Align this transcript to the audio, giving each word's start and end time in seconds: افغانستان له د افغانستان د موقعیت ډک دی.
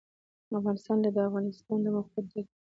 افغانستان 0.59 0.97
له 1.03 1.09
د 1.15 1.17
افغانستان 1.27 1.77
د 1.81 1.87
موقعیت 1.95 2.25
ډک 2.31 2.47
دی. 2.53 2.53